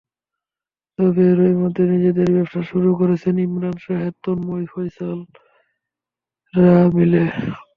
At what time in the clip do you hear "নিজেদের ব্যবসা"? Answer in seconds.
1.93-2.61